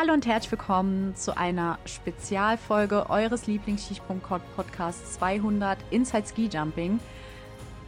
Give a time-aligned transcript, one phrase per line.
[0.00, 7.00] Hallo und herzlich willkommen zu einer Spezialfolge eures Lieblings-Skisprung-Podcasts 200 Inside Ski Jumping.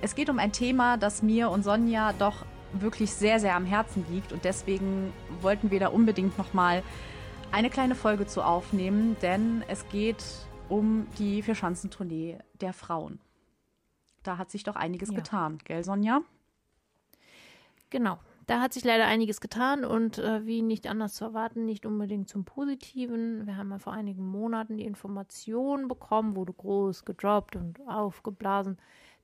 [0.03, 4.05] Es geht um ein Thema, das mir und Sonja doch wirklich sehr, sehr am Herzen
[4.11, 6.83] liegt und deswegen wollten wir da unbedingt nochmal
[7.51, 10.23] eine kleine Folge zu aufnehmen, denn es geht
[10.69, 13.21] um die Vierschanzentournee der Frauen.
[14.23, 15.17] Da hat sich doch einiges ja.
[15.17, 16.21] getan, gell, Sonja?
[17.89, 21.87] Genau, da hat sich leider einiges getan und äh, wie nicht anders zu erwarten, nicht
[21.87, 23.47] unbedingt zum Positiven.
[23.47, 28.79] Wir haben ja vor einigen Monaten die Information bekommen, wurde groß gedroppt und aufgeblasen,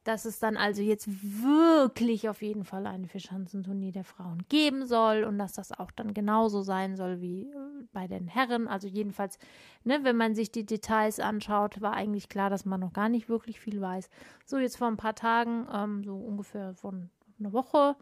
[0.04, 1.08] dass es dann also jetzt
[1.42, 6.14] wirklich auf jeden Fall eine Vierschanzentournee der Frauen geben soll und dass das auch dann
[6.14, 7.54] genauso sein soll wie äh,
[7.92, 8.68] bei den Herren.
[8.68, 9.38] Also jedenfalls,
[9.84, 13.28] ne, wenn man sich die Details anschaut, war eigentlich klar, dass man noch gar nicht
[13.28, 14.08] wirklich viel weiß.
[14.46, 17.96] So jetzt vor ein paar Tagen, ähm, so ungefähr von einer Woche,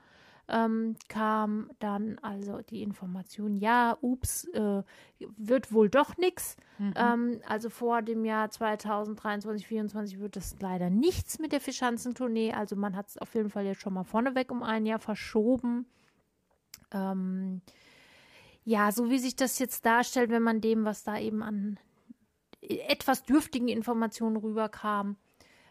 [0.48, 4.82] ähm, kam dann also die Information, ja, ups, äh,
[5.18, 6.56] wird wohl doch nichts.
[6.78, 6.94] Mhm.
[6.96, 12.52] Ähm, also vor dem Jahr 2023, 2024 wird es leider nichts mit der Fischanzentournee.
[12.52, 15.86] Also man hat es auf jeden Fall jetzt schon mal vorneweg um ein Jahr verschoben.
[16.92, 17.60] Ähm,
[18.64, 21.78] ja, so wie sich das jetzt darstellt, wenn man dem, was da eben an
[22.60, 25.16] etwas dürftigen Informationen rüberkam,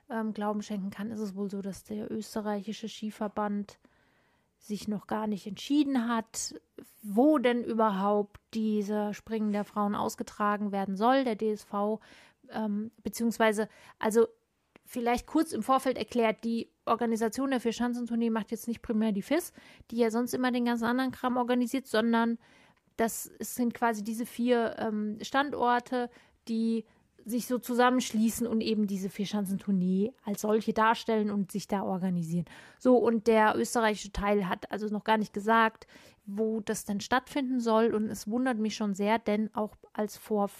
[0.10, 3.80] ähm, Glauben schenken kann, ist es wohl so, dass der österreichische Skiverband
[4.68, 6.56] sich noch gar nicht entschieden hat,
[7.04, 12.00] wo denn überhaupt diese Springen der Frauen ausgetragen werden soll, der DSV,
[12.50, 14.28] ähm, beziehungsweise, also
[14.84, 19.54] vielleicht kurz im Vorfeld erklärt, die Organisation der Vierschanzentournee macht jetzt nicht primär die FIS,
[19.92, 22.40] die ja sonst immer den ganzen anderen Kram organisiert, sondern
[22.98, 26.10] das sind quasi diese vier ähm, Standorte,
[26.48, 26.86] die
[27.26, 32.46] sich so zusammenschließen und eben diese Vierschanzentournee als solche darstellen und sich da organisieren.
[32.78, 35.88] So, und der österreichische Teil hat also noch gar nicht gesagt,
[36.28, 37.96] wo das denn stattfinden soll.
[37.96, 40.52] Und es wundert mich schon sehr, denn auch als vor,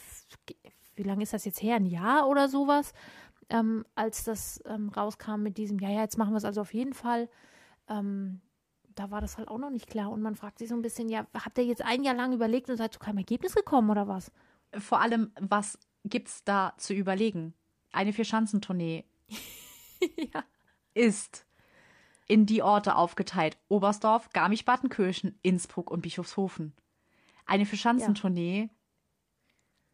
[0.96, 2.94] wie lange ist das jetzt her, ein Jahr oder sowas,
[3.50, 6.74] ähm, als das ähm, rauskam mit diesem, ja, ja, jetzt machen wir es also auf
[6.74, 7.30] jeden Fall.
[7.88, 8.42] Ähm,
[8.96, 10.10] da war das halt auch noch nicht klar.
[10.10, 12.72] Und man fragt sich so ein bisschen, ja, habt ihr jetzt ein Jahr lang überlegt
[12.72, 14.32] und seid zu keinem Ergebnis gekommen oder was?
[14.80, 17.54] Vor allem, was gibt's da zu überlegen?
[17.92, 19.06] Eine Vierschanzentournee
[20.34, 20.44] ja.
[20.94, 21.46] ist
[22.28, 23.58] in die Orte aufgeteilt.
[23.68, 26.74] Oberstdorf, Garmisch-Partenkirchen, Innsbruck und Bischofshofen.
[27.46, 28.70] Eine Vierschanzentournee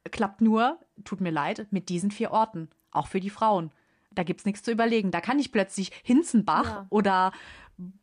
[0.05, 0.11] ja.
[0.11, 2.69] klappt nur, tut mir leid, mit diesen vier Orten.
[2.91, 3.71] Auch für die Frauen.
[4.13, 5.11] Da gibt's nichts zu überlegen.
[5.11, 6.87] Da kann nicht plötzlich Hinzenbach ja.
[6.89, 7.31] oder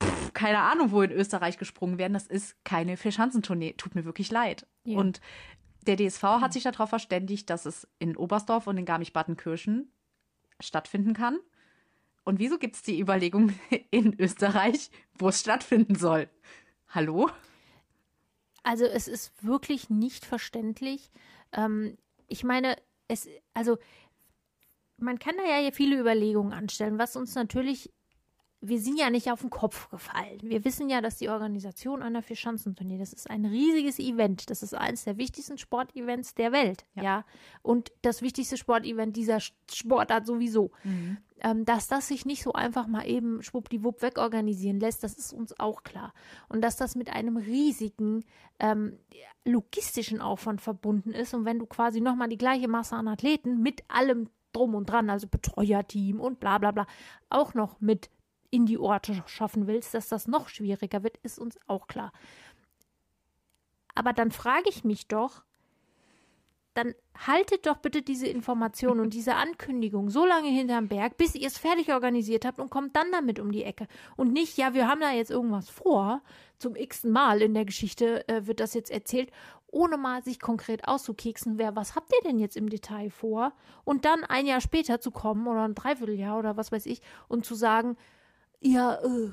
[0.02, 2.14] pff, keine Ahnung, wo in Österreich gesprungen werden.
[2.14, 3.74] Das ist keine Vierschanzentournee.
[3.74, 4.66] Tut mir wirklich leid.
[4.84, 4.98] Ja.
[4.98, 5.20] Und
[5.88, 9.90] der DSV hat sich darauf verständigt, dass es in Oberstdorf und in Garmisch-Partenkirchen
[10.60, 11.38] stattfinden kann.
[12.24, 13.58] Und wieso gibt es die Überlegung
[13.90, 16.28] in Österreich, wo es stattfinden soll?
[16.88, 17.30] Hallo?
[18.62, 21.10] Also es ist wirklich nicht verständlich.
[21.52, 22.76] Ähm, ich meine,
[23.08, 23.78] es, also
[24.98, 27.90] man kann da ja viele Überlegungen anstellen, was uns natürlich
[28.60, 30.40] wir sind ja nicht auf den Kopf gefallen.
[30.42, 34.50] Wir wissen ja, dass die Organisation einer Vierschanzentournee, das ist ein riesiges Event.
[34.50, 36.84] Das ist eines der wichtigsten Sportevents der Welt.
[36.94, 37.02] Ja.
[37.02, 37.24] ja?
[37.62, 40.72] Und das wichtigste Sportevent dieser Sportart sowieso.
[40.82, 41.18] Mhm.
[41.40, 45.58] Ähm, dass das sich nicht so einfach mal eben schwuppdiwupp wegorganisieren lässt, das ist uns
[45.60, 46.12] auch klar.
[46.48, 48.24] Und dass das mit einem riesigen
[48.58, 48.98] ähm,
[49.44, 51.32] logistischen Aufwand verbunden ist.
[51.34, 55.10] Und wenn du quasi nochmal die gleiche Masse an Athleten mit allem drum und dran,
[55.10, 56.86] also Betreuerteam und bla bla bla,
[57.30, 58.10] auch noch mit
[58.50, 62.12] in die Orte schaffen willst, dass das noch schwieriger wird, ist uns auch klar.
[63.94, 65.42] Aber dann frage ich mich doch,
[66.78, 66.94] dann
[67.26, 71.58] haltet doch bitte diese Information und diese Ankündigung so lange hinterm Berg, bis ihr es
[71.58, 73.88] fertig organisiert habt und kommt dann damit um die Ecke.
[74.16, 76.22] Und nicht, ja, wir haben da jetzt irgendwas vor.
[76.58, 79.32] Zum x Mal in der Geschichte äh, wird das jetzt erzählt,
[79.66, 83.52] ohne mal sich konkret auszukeksen, wer, was habt ihr denn jetzt im Detail vor?
[83.84, 87.44] Und dann ein Jahr später zu kommen oder ein Dreivierteljahr oder was weiß ich und
[87.44, 87.96] zu sagen,
[88.60, 89.30] ja, äh,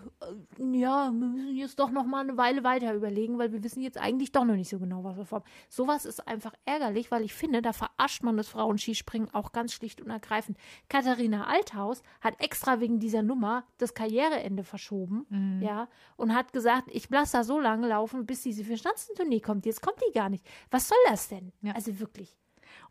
[0.60, 3.98] ja, wir müssen jetzt doch noch mal eine Weile weiter überlegen, weil wir wissen jetzt
[3.98, 5.50] eigentlich doch noch nicht so genau, was wir vorhaben.
[5.68, 10.00] Sowas ist einfach ärgerlich, weil ich finde, da verarscht man das Frauenskispringen auch ganz schlicht
[10.00, 10.60] und ergreifend.
[10.90, 15.62] Katharina Althaus hat extra wegen dieser Nummer das Karriereende verschoben, mhm.
[15.62, 15.88] ja,
[16.18, 19.66] und hat gesagt, ich lasse da so lange laufen, bis diese Vierstanzentournee kommt.
[19.66, 20.46] Jetzt kommt die gar nicht.
[20.70, 21.52] Was soll das denn?
[21.62, 21.74] Ja.
[21.74, 22.38] Also wirklich.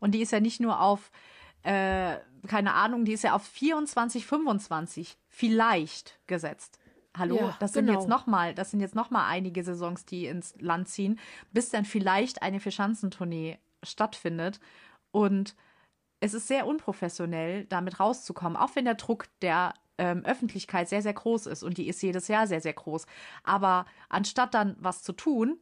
[0.01, 1.11] Und die ist ja nicht nur auf
[1.65, 6.79] äh, keine Ahnung, die ist ja auf 24, 25 vielleicht gesetzt.
[7.17, 7.99] Hallo, ja, das sind genau.
[7.99, 11.19] jetzt noch mal, das sind jetzt noch mal einige Saisons, die ins Land ziehen,
[11.51, 14.59] bis dann vielleicht eine Vierschanzentournee stattfindet
[15.11, 15.55] und
[16.19, 21.13] es ist sehr unprofessionell, damit rauszukommen, auch wenn der Druck der ähm, Öffentlichkeit sehr, sehr
[21.13, 23.05] groß ist und die ist jedes Jahr sehr, sehr groß.
[23.43, 25.57] Aber anstatt dann was zu tun,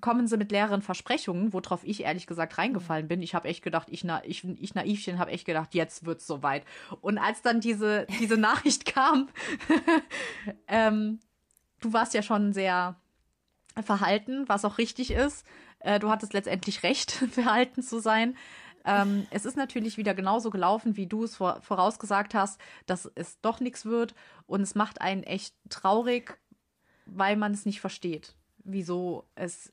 [0.00, 3.22] kommen sie mit leeren Versprechungen, worauf ich ehrlich gesagt reingefallen bin.
[3.22, 6.64] Ich habe echt gedacht, ich, na, ich, ich Naivchen habe echt gedacht, jetzt wird's soweit.
[7.00, 9.28] Und als dann diese, diese Nachricht kam,
[10.68, 11.20] ähm,
[11.80, 12.96] du warst ja schon sehr
[13.82, 15.46] verhalten, was auch richtig ist.
[15.80, 18.36] Äh, du hattest letztendlich recht, verhalten zu sein.
[18.84, 23.40] Ähm, es ist natürlich wieder genauso gelaufen, wie du es vor, vorausgesagt hast, dass es
[23.40, 24.14] doch nichts wird.
[24.46, 26.38] Und es macht einen echt traurig,
[27.06, 28.34] weil man es nicht versteht,
[28.66, 29.72] wieso es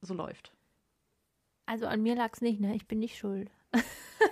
[0.00, 0.52] so läuft.
[1.66, 2.74] Also an mir lag es nicht, ne?
[2.74, 3.50] Ich bin nicht schuld.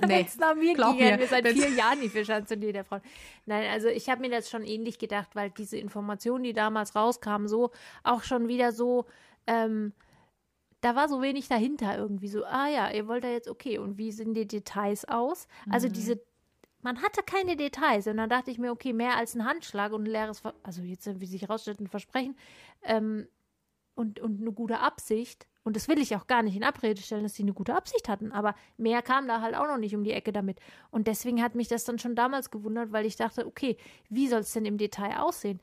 [0.07, 1.19] Nee, es nach mir glaub ging, mir.
[1.19, 3.01] wir seit vier Jahren die Fischanzunier der Frauen.
[3.47, 7.49] Nein, also ich habe mir das schon ähnlich gedacht, weil diese Informationen, die damals rauskamen,
[7.49, 7.71] so
[8.05, 9.07] auch schon wieder so,
[9.47, 9.95] ähm,
[10.83, 13.97] da war so wenig dahinter irgendwie so, ah ja, ihr wollt da jetzt, okay, und
[13.97, 15.49] wie sehen die Details aus?
[15.71, 16.21] Also diese,
[16.83, 20.03] man hatte keine Details und dann dachte ich mir, okay, mehr als ein Handschlag und
[20.03, 22.37] ein leeres, Ver also jetzt, wie sich herausstellt, ein Versprechen
[22.83, 23.27] ähm,
[23.99, 25.47] und, und eine gute Absicht.
[25.65, 28.09] Und das will ich auch gar nicht in Abrede stellen, dass sie eine gute Absicht
[28.09, 28.33] hatten.
[28.33, 30.61] Aber mehr kam da halt auch noch nicht um die Ecke damit.
[30.91, 33.77] Und deswegen hat mich das dann schon damals gewundert, weil ich dachte, okay,
[34.09, 35.61] wie soll es denn im Detail aussehen?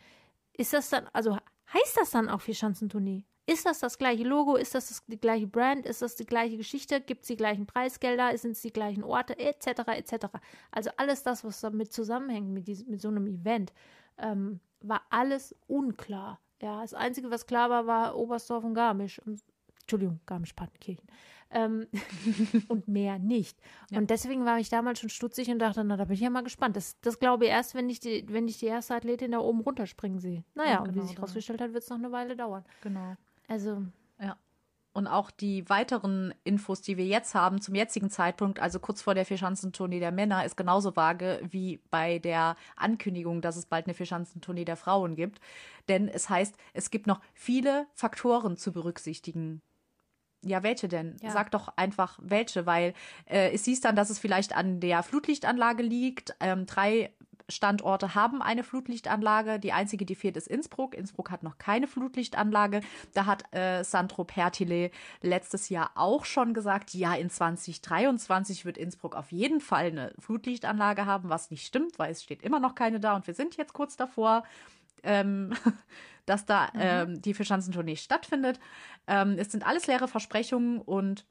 [0.53, 1.37] Ist das dann, also
[1.73, 3.23] heißt das dann auch Vierschanzentournee?
[3.47, 4.55] Ist das das gleiche Logo?
[4.55, 5.85] Ist das, das die gleiche Brand?
[5.85, 6.99] Ist das die gleiche Geschichte?
[6.99, 8.37] Gibt es die gleichen Preisgelder?
[8.37, 9.39] Sind es die gleichen Orte?
[9.39, 9.67] Etc.
[9.87, 10.25] etc.
[10.71, 13.71] Also alles das, was damit zusammenhängt mit, diesem, mit so einem Event,
[14.17, 16.39] ähm, war alles unklar.
[16.61, 19.19] Ja, das Einzige, was klar war, war Oberstdorf und Garmisch.
[19.19, 19.41] Und,
[19.81, 21.05] Entschuldigung, Garmisch-Partenkirchen.
[21.51, 21.85] Ähm,
[22.69, 23.59] und mehr nicht.
[23.91, 23.99] Ja.
[23.99, 26.41] Und deswegen war ich damals schon stutzig und dachte, na, da bin ich ja mal
[26.43, 26.75] gespannt.
[26.75, 29.61] Das, das glaube ich erst, wenn ich, die, wenn ich die erste Athletin da oben
[29.61, 30.43] runterspringen sehe.
[30.55, 31.21] Naja, Ja, und wie genau, sich genau.
[31.21, 32.65] herausgestellt hat, wird es noch eine Weile dauern.
[32.81, 33.15] Genau.
[33.47, 33.83] Also,
[34.19, 34.37] Ja.
[34.95, 39.13] Und auch die weiteren Infos, die wir jetzt haben, zum jetzigen Zeitpunkt, also kurz vor
[39.13, 43.93] der Vierschanzentournee der Männer, ist genauso vage wie bei der Ankündigung, dass es bald eine
[43.93, 45.41] Vierschanzentournee der Frauen gibt.
[45.89, 49.61] Denn es heißt, es gibt noch viele Faktoren zu berücksichtigen.
[50.45, 51.17] Ja, welche denn?
[51.21, 51.31] Ja.
[51.31, 52.93] Sag doch einfach welche, weil
[53.25, 56.33] äh, es hieß dann, dass es vielleicht an der Flutlichtanlage liegt.
[56.39, 57.11] Ähm, drei
[57.49, 59.59] Standorte haben eine Flutlichtanlage.
[59.59, 60.95] Die einzige, die fehlt, ist Innsbruck.
[60.95, 62.81] Innsbruck hat noch keine Flutlichtanlage.
[63.13, 69.15] Da hat äh, Sandro Pertile letztes Jahr auch schon gesagt, ja, in 2023 wird Innsbruck
[69.15, 72.99] auf jeden Fall eine Flutlichtanlage haben, was nicht stimmt, weil es steht immer noch keine
[72.99, 74.43] da und wir sind jetzt kurz davor.
[75.03, 75.53] Ähm,
[76.25, 78.59] dass da ähm, die Vierschanzentournee stattfindet.
[79.05, 81.25] Ähm, es sind alles leere Versprechungen und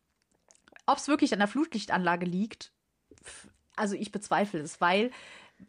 [0.87, 2.73] ob es wirklich an der Flutlichtanlage liegt,
[3.77, 5.11] also ich bezweifle es, weil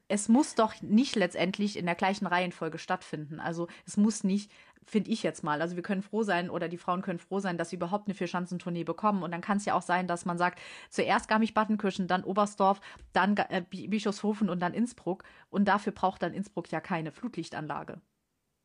[0.08, 3.40] es muss doch nicht letztendlich in der gleichen Reihenfolge stattfinden.
[3.40, 4.52] Also es muss nicht,
[4.86, 5.62] finde ich jetzt mal.
[5.62, 8.14] Also wir können froh sein oder die Frauen können froh sein, dass sie überhaupt eine
[8.16, 9.24] Vierschanzentournee bekommen.
[9.24, 10.60] Und dann kann es ja auch sein, dass man sagt,
[10.90, 12.82] zuerst Garmisch-Partenkirchen, dann Oberstdorf,
[13.14, 15.24] dann äh, Bi- Bischofshofen und dann Innsbruck.
[15.50, 18.02] Und dafür braucht dann Innsbruck ja keine Flutlichtanlage.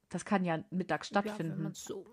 [0.09, 1.73] Das kann ja mittags Ja, stattfinden.
[1.73, 2.05] so,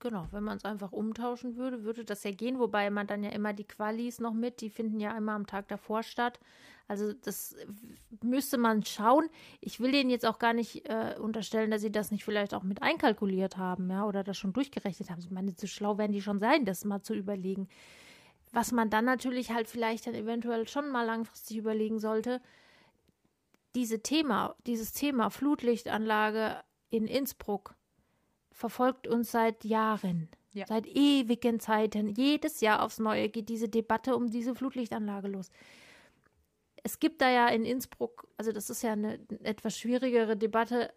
[0.00, 3.30] genau, wenn man es einfach umtauschen würde, würde das ja gehen, wobei man dann ja
[3.30, 6.40] immer die Qualis noch mit, die finden ja immer am Tag davor statt.
[6.88, 7.54] Also das
[8.22, 9.28] müsste man schauen.
[9.60, 12.64] Ich will denen jetzt auch gar nicht äh, unterstellen, dass sie das nicht vielleicht auch
[12.64, 15.20] mit einkalkuliert haben, ja, oder das schon durchgerechnet haben.
[15.20, 17.68] Ich meine, so schlau werden die schon sein, das mal zu überlegen.
[18.50, 22.40] Was man dann natürlich halt vielleicht dann eventuell schon mal langfristig überlegen sollte,
[23.76, 27.76] diese Thema, dieses Thema Flutlichtanlage in Innsbruck
[28.52, 30.28] verfolgt uns seit Jahren.
[30.52, 30.66] Ja.
[30.66, 32.08] Seit ewigen Zeiten.
[32.08, 35.50] Jedes Jahr aufs Neue geht diese Debatte um diese Flutlichtanlage los.
[36.82, 40.92] Es gibt da ja in Innsbruck, also das ist ja eine etwas schwierigere Debatte.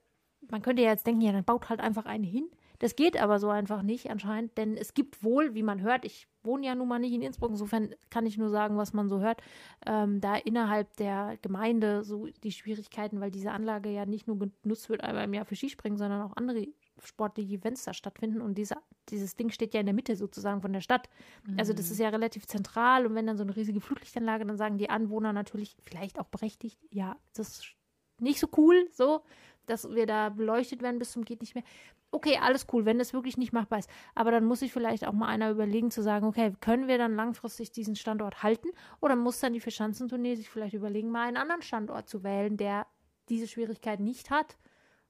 [0.49, 2.49] Man könnte ja jetzt denken, ja, dann baut halt einfach eine hin.
[2.79, 6.27] Das geht aber so einfach nicht anscheinend, denn es gibt wohl, wie man hört, ich
[6.41, 9.21] wohne ja nun mal nicht in Innsbruck, insofern kann ich nur sagen, was man so
[9.21, 9.41] hört,
[9.85, 14.89] ähm, da innerhalb der Gemeinde so die Schwierigkeiten, weil diese Anlage ja nicht nur genutzt
[14.89, 16.67] wird einmal im Jahr für Skispringen, sondern auch andere
[17.03, 18.75] sportliche Events da stattfinden und diese,
[19.09, 21.09] dieses Ding steht ja in der Mitte sozusagen von der Stadt.
[21.57, 24.77] Also das ist ja relativ zentral und wenn dann so eine riesige Flutlichtanlage, dann sagen
[24.77, 27.75] die Anwohner natürlich vielleicht auch berechtigt, ja, das ist
[28.19, 29.21] nicht so cool, so,
[29.65, 31.63] dass wir da beleuchtet werden bis zum geht nicht mehr.
[32.11, 33.89] Okay, alles cool, wenn das wirklich nicht machbar ist.
[34.13, 37.15] Aber dann muss sich vielleicht auch mal einer überlegen zu sagen, okay, können wir dann
[37.15, 38.69] langfristig diesen Standort halten?
[39.01, 42.85] Oder muss dann die Verschanzentournee sich vielleicht überlegen, mal einen anderen Standort zu wählen, der
[43.29, 44.57] diese Schwierigkeit nicht hat?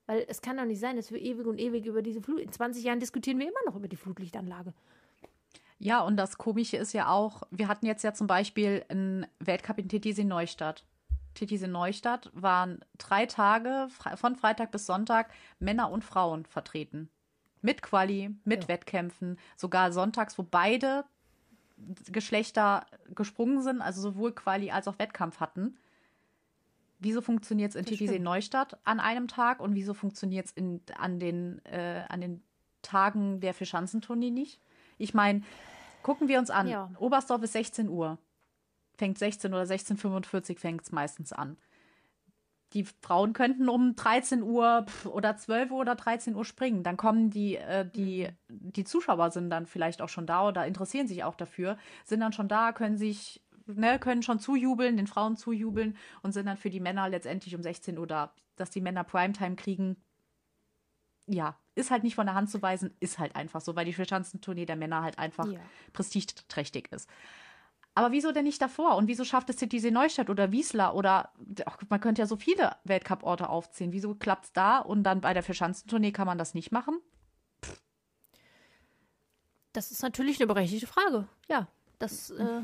[0.06, 2.40] Weil es kann doch nicht sein, dass wir ewig und ewig über diese Flut.
[2.40, 4.74] In 20 Jahren diskutieren wir immer noch über die Flutlichtanlage.
[5.80, 9.80] Ja, und das Komische ist ja auch, wir hatten jetzt ja zum Beispiel einen Weltcup
[9.80, 10.86] in Titisee Neustadt.
[11.34, 17.10] Titisee Neustadt waren drei Tage, von Freitag bis Sonntag, Männer und Frauen vertreten.
[17.62, 18.68] Mit Quali, mit Ja.
[18.70, 21.06] Wettkämpfen, sogar sonntags, wo beide
[22.12, 25.78] Geschlechter gesprungen sind, also sowohl Quali als auch Wettkampf hatten.
[27.04, 28.20] Wieso funktioniert es in Titisee.
[28.20, 30.56] Neustadt an einem Tag und wieso funktioniert es
[30.98, 32.44] an, den, äh, an den
[32.82, 34.62] Tagen der Vierschanzentournee nicht?
[34.98, 35.42] Ich meine,
[36.02, 36.68] gucken wir uns an.
[36.68, 36.92] Ja.
[37.00, 38.18] Oberstdorf ist 16 Uhr.
[38.96, 41.58] Fängt 16 oder 16.45 fängt es meistens an.
[42.74, 46.84] Die Frauen könnten um 13 Uhr oder 12 Uhr oder 13 Uhr springen.
[46.84, 51.08] Dann kommen die, äh, die, die Zuschauer sind dann vielleicht auch schon da oder interessieren
[51.08, 55.36] sich auch dafür, sind dann schon da, können sich ne, können schon zujubeln, den Frauen
[55.36, 58.34] zujubeln und sind dann für die Männer letztendlich um 16 Uhr da.
[58.56, 59.98] Dass die Männer Primetime kriegen,
[61.26, 63.94] ja, ist halt nicht von der Hand zu weisen, ist halt einfach so, weil die
[63.94, 65.60] Vierschanzentournee der Männer halt einfach ja.
[65.92, 67.10] prestigeträchtig ist.
[67.96, 68.96] Aber wieso denn nicht davor?
[68.96, 71.32] Und wieso schafft es CTC Neustadt oder Wiesler oder
[71.66, 73.92] ach, man könnte ja so viele Weltcup-Orte aufzählen.
[73.92, 77.00] Wieso klappt es da und dann bei der Vierschanzentournee kann man das nicht machen?
[79.74, 81.28] Das ist natürlich eine berechtigte Frage.
[81.50, 81.68] Ja,
[82.00, 82.62] das äh,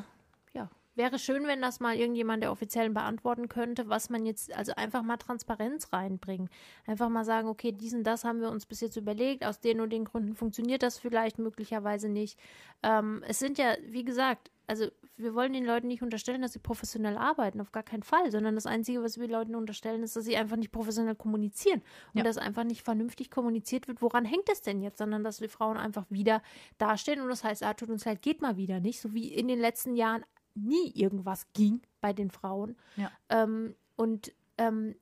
[1.00, 5.02] Wäre schön, wenn das mal irgendjemand der Offiziellen beantworten könnte, was man jetzt, also einfach
[5.02, 6.50] mal Transparenz reinbringen.
[6.86, 9.92] Einfach mal sagen, okay, diesen, das haben wir uns bis jetzt überlegt, aus den und
[9.94, 12.38] den Gründen funktioniert das vielleicht möglicherweise nicht.
[12.84, 16.60] Ähm, es sind ja, wie gesagt, also wir wollen den Leuten nicht unterstellen, dass sie
[16.60, 20.18] professionell arbeiten, auf gar keinen Fall, sondern das Einzige, was wir den Leuten unterstellen, ist,
[20.18, 21.82] dass sie einfach nicht professionell kommunizieren
[22.14, 22.24] und ja.
[22.26, 25.78] dass einfach nicht vernünftig kommuniziert wird, woran hängt es denn jetzt, sondern dass wir Frauen
[25.78, 26.44] einfach wieder
[26.78, 29.48] dastehen und das heißt, ah, tut uns leid, geht mal wieder nicht, so wie in
[29.48, 30.26] den letzten Jahren
[30.64, 32.76] nie irgendwas ging bei den Frauen.
[32.96, 33.12] Ja.
[33.30, 34.96] Ähm, und, ähm,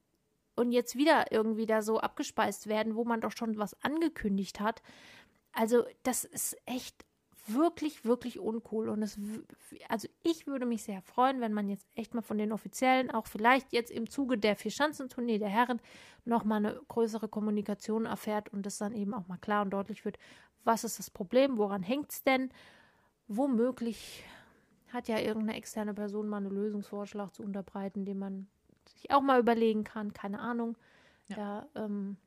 [0.55, 4.81] und jetzt wieder irgendwie da so abgespeist werden, wo man doch schon was angekündigt hat.
[5.53, 7.05] Also, das ist echt
[7.47, 8.89] wirklich, wirklich uncool.
[8.89, 9.17] Und es,
[9.89, 13.27] also ich würde mich sehr freuen, wenn man jetzt echt mal von den Offiziellen, auch
[13.27, 15.79] vielleicht jetzt im Zuge der Vierschanzentournee der Herren,
[16.25, 20.17] nochmal eine größere Kommunikation erfährt und es dann eben auch mal klar und deutlich wird,
[20.63, 22.49] was ist das Problem, woran hängt es denn?
[23.27, 24.25] Womöglich
[24.93, 28.47] hat ja irgendeine externe Person mal einen Lösungsvorschlag zu unterbreiten, den man
[28.85, 30.77] sich auch mal überlegen kann, keine Ahnung.
[31.27, 31.35] Ja.
[31.35, 32.17] Da, ähm,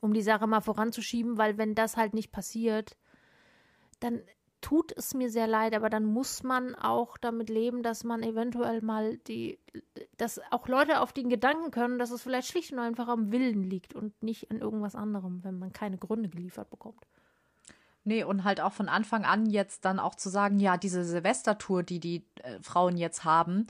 [0.00, 2.96] um die Sache mal voranzuschieben, weil wenn das halt nicht passiert,
[4.00, 4.22] dann
[4.60, 8.82] tut es mir sehr leid, aber dann muss man auch damit leben, dass man eventuell
[8.82, 9.58] mal die,
[10.16, 13.62] dass auch Leute auf den Gedanken können, dass es vielleicht schlicht und einfach am Willen
[13.62, 17.06] liegt und nicht an irgendwas anderem, wenn man keine Gründe geliefert bekommt.
[18.04, 21.82] Nee, und halt auch von Anfang an jetzt dann auch zu sagen, ja, diese Silvestertour,
[21.82, 23.66] die die äh, Frauen jetzt haben,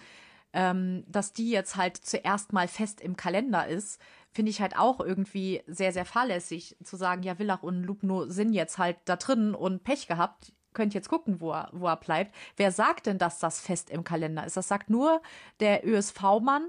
[0.52, 5.00] ähm, dass die jetzt halt zuerst mal fest im Kalender ist, finde ich halt auch
[5.00, 9.54] irgendwie sehr, sehr fahrlässig zu sagen, ja, Villach und Lubno sind jetzt halt da drin
[9.54, 10.52] und Pech gehabt.
[10.74, 12.34] Könnt jetzt gucken, wo er, wo er bleibt.
[12.56, 14.56] Wer sagt denn, dass das fest im Kalender ist?
[14.56, 15.22] Das sagt nur
[15.60, 16.68] der ÖSV-Mann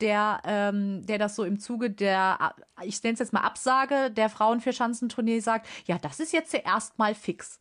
[0.00, 4.28] der, ähm, der das so im Zuge der, ich nenne es jetzt mal Absage der
[4.28, 7.60] Frauenvierschanzentournee sagt, ja, das ist jetzt zuerst mal fix.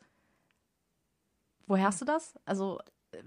[1.67, 2.35] Woher hast du das?
[2.45, 2.79] Also
[3.11, 3.23] äh,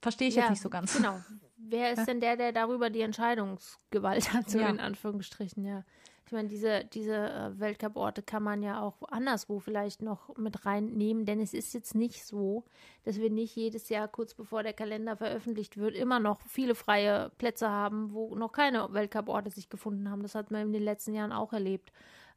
[0.00, 0.96] verstehe ich ja, jetzt nicht so ganz.
[0.96, 1.20] Genau.
[1.56, 4.68] Wer ist denn der, der darüber die Entscheidungsgewalt hat, so ja.
[4.68, 5.84] in Anführungsstrichen, ja.
[6.26, 11.24] Ich meine, diese, diese äh, Weltcup-Orte kann man ja auch anderswo vielleicht noch mit reinnehmen,
[11.24, 12.64] denn es ist jetzt nicht so,
[13.04, 17.30] dass wir nicht jedes Jahr kurz bevor der Kalender veröffentlicht wird, immer noch viele freie
[17.38, 20.22] Plätze haben, wo noch keine Weltcup-Orte sich gefunden haben.
[20.22, 21.92] Das hat man in den letzten Jahren auch erlebt.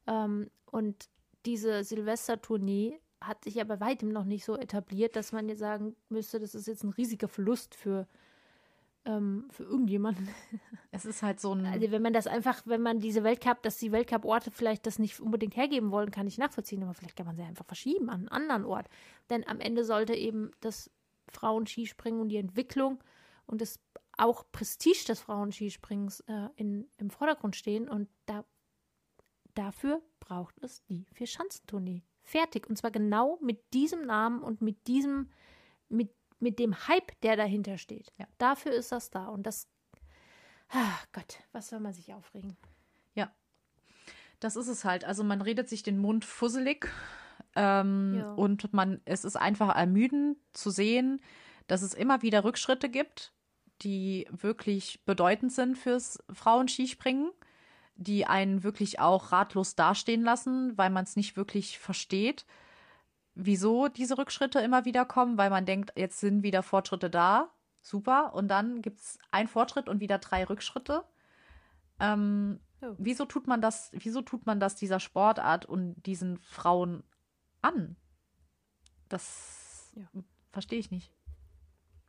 [0.08, 1.10] Ähm, und
[1.46, 5.96] diese Silvestertournee hat sich ja bei weitem noch nicht so etabliert, dass man jetzt sagen
[6.10, 8.08] müsste, das ist jetzt ein riesiger Verlust für
[9.06, 10.28] ähm, für irgendjemanden.
[10.96, 11.66] Es ist halt so ein.
[11.66, 15.20] Also wenn man das einfach, wenn man diese Weltcup, dass die Weltcup-Orte vielleicht das nicht
[15.20, 18.30] unbedingt hergeben wollen, kann ich nachvollziehen, aber vielleicht kann man sie einfach verschieben an einen
[18.30, 18.88] anderen Ort.
[19.32, 20.92] Denn am Ende sollte eben das
[21.30, 23.04] Frauenskispringen und die Entwicklung
[23.48, 23.80] und das
[24.18, 28.46] auch Prestige des Frauenskisprings äh, in, im Vordergrund stehen und da,
[29.56, 32.04] dafür braucht es die Vier-Schanzentournee.
[32.22, 32.70] Fertig.
[32.70, 35.30] Und zwar genau mit diesem Namen und mit diesem,
[35.90, 36.10] mit
[36.44, 38.12] mit dem Hype, der dahinter steht.
[38.18, 38.28] Ja.
[38.38, 39.28] Dafür ist das da.
[39.28, 39.68] Und das,
[40.70, 42.56] ach Gott, was soll man sich aufregen?
[43.16, 43.34] Ja,
[44.40, 45.06] das ist es halt.
[45.06, 46.90] Also man redet sich den Mund fusselig
[47.56, 48.34] ähm, ja.
[48.34, 51.22] und man, es ist einfach ermüdend zu sehen,
[51.68, 53.34] dass es immer wieder Rückschritte gibt,
[53.82, 57.32] die wirklich bedeutend sind fürs Frauenskispringen,
[57.96, 62.46] die einen wirklich auch ratlos dastehen lassen, weil man es nicht wirklich versteht
[63.36, 67.50] wieso diese Rückschritte immer wieder kommen, weil man denkt, jetzt sind wieder Fortschritte da,
[67.82, 71.04] super, und dann gibt es einen Fortschritt und wieder drei Rückschritte.
[72.00, 72.96] Ähm, oh.
[72.98, 77.04] Wieso tut man das, wieso tut man das dieser Sportart und diesen Frauen
[77.62, 77.96] an?
[79.10, 80.08] Das ja.
[80.52, 81.12] verstehe ich nicht.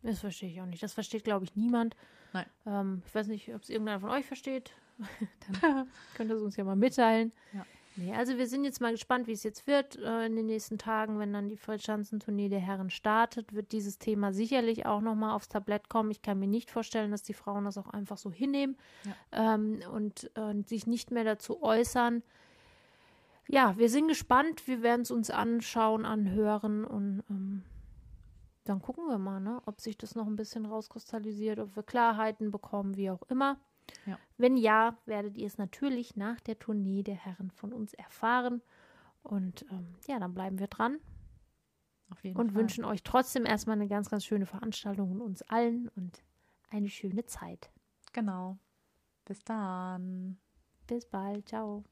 [0.03, 0.83] Das verstehe ich auch nicht.
[0.83, 1.97] Das versteht, glaube ich, niemand.
[2.33, 2.47] Nein.
[2.67, 4.73] Ähm, ich weiß nicht, ob es irgendeiner von euch versteht.
[5.63, 7.33] Dann könnt ihr es uns ja mal mitteilen.
[7.53, 7.65] Ja.
[7.97, 10.79] Nee, also wir sind jetzt mal gespannt, wie es jetzt wird äh, in den nächsten
[10.79, 15.49] Tagen, wenn dann die Freischanzentournee der Herren startet, wird dieses Thema sicherlich auch nochmal aufs
[15.49, 16.11] Tablett kommen.
[16.11, 19.55] Ich kann mir nicht vorstellen, dass die Frauen das auch einfach so hinnehmen ja.
[19.55, 22.25] ähm, und äh, sich nicht mehr dazu äußern.
[23.47, 24.67] Ja, wir sind gespannt.
[24.67, 27.63] Wir werden es uns anschauen, anhören und ähm,
[28.65, 32.51] dann gucken wir mal, ne, ob sich das noch ein bisschen rauskristallisiert, ob wir Klarheiten
[32.51, 33.59] bekommen, wie auch immer.
[34.07, 34.19] Ja.
[34.37, 38.63] Wenn ja, werdet ihr es natürlich nach der Tournee der Herren von uns erfahren.
[39.23, 40.99] Und ähm, ja, dann bleiben wir dran
[42.11, 42.55] und Fall.
[42.55, 46.23] wünschen euch trotzdem erstmal eine ganz, ganz schöne Veranstaltung und uns allen und
[46.71, 47.71] eine schöne Zeit.
[48.13, 48.59] Genau.
[49.25, 50.39] Bis dann.
[50.87, 51.49] Bis bald.
[51.49, 51.85] Ciao.